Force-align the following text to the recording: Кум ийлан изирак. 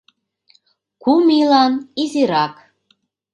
Кум 1.03 1.25
ийлан 1.39 1.73
изирак. 2.03 2.55